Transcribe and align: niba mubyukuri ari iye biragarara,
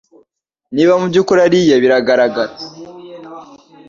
niba 0.75 0.93
mubyukuri 1.01 1.39
ari 1.47 1.57
iye 1.63 1.75
biragarara, 1.83 2.43